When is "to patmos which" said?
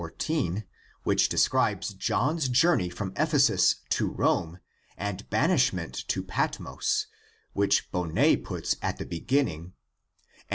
6.07-7.91